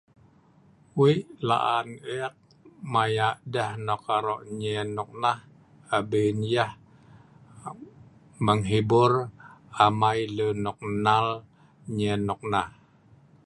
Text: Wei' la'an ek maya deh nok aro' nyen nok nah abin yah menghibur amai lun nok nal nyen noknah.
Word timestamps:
Wei' 0.97 1.23
la'an 1.47 1.87
ek 2.23 2.33
maya 2.91 3.29
deh 3.53 3.71
nok 3.85 4.03
aro' 4.17 4.37
nyen 4.59 4.89
nok 4.97 5.09
nah 5.21 5.39
abin 5.97 6.37
yah 6.53 6.71
menghibur 8.45 9.11
amai 9.83 10.19
lun 10.35 10.57
nok 10.65 10.79
nal 11.05 11.27
nyen 11.97 12.21
noknah. 12.27 12.67